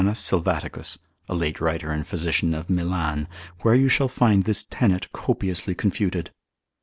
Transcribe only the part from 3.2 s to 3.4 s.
med. cont. cap. 14.